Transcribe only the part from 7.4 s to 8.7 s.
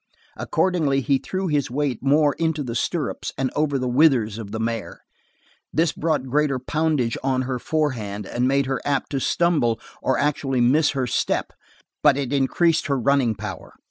her forehand and made